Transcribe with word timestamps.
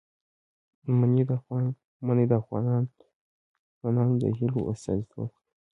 منی 2.07 2.25
د 2.29 2.31
افغان 2.41 2.83
ځوانانو 3.77 4.13
د 4.21 4.25
هیلو 4.37 4.59
استازیتوب 4.71 5.29
کوي. 5.29 5.39